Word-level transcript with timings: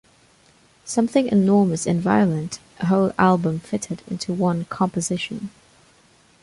Something 0.83 1.27
enormous 1.27 1.85
and 1.85 2.01
violent, 2.01 2.57
a 2.79 2.87
whole 2.87 3.11
album 3.19 3.59
fitted 3.59 4.01
into 4.09 4.33
one 4.33 4.65
composition. 4.65 5.51